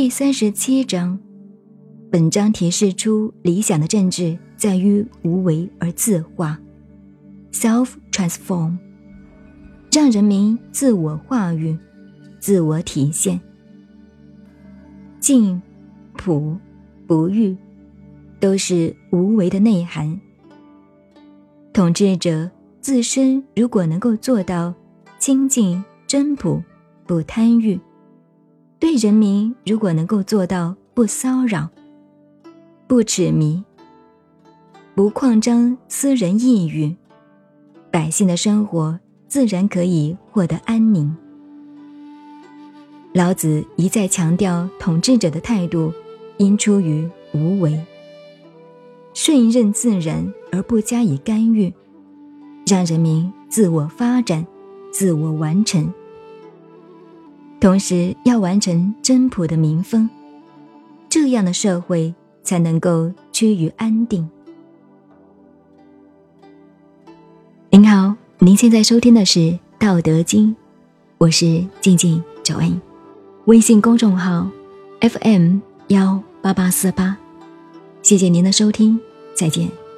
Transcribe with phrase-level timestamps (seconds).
[0.00, 1.20] 第三十七章，
[2.10, 6.58] 本章提示出理想的政治在于无为而自化
[7.52, 8.78] ，self transform，
[9.92, 11.78] 让人民自我化育、
[12.38, 13.38] 自我体现。
[15.20, 15.60] 静、
[16.16, 16.56] 朴、
[17.06, 17.54] 不欲，
[18.40, 20.18] 都是无为的内涵。
[21.74, 24.72] 统治者自身如果能够做到
[25.18, 26.62] 清净真朴，
[27.06, 27.78] 不贪欲。
[28.80, 31.68] 对人民，如果能够做到不骚扰、
[32.86, 33.62] 不痴迷、
[34.94, 36.96] 不扩张私人意欲，
[37.90, 38.98] 百姓的生活
[39.28, 41.14] 自然可以获得安宁。
[43.12, 45.92] 老子一再强调，统治者的态度
[46.38, 47.78] 应出于无为，
[49.12, 51.70] 顺任自然而不加以干预，
[52.66, 54.46] 让人民自我发展、
[54.90, 55.92] 自我完成。
[57.60, 60.08] 同时要完成真朴的民风，
[61.10, 64.26] 这样的社会才能够趋于安定。
[67.68, 69.38] 您好，您现在收听的是
[69.78, 70.48] 《道德经》，
[71.18, 72.80] 我是静静九恩，
[73.44, 74.48] 微信公众号
[75.02, 77.18] FM 幺八八四八，
[78.02, 78.98] 谢谢您的收听，
[79.34, 79.89] 再见。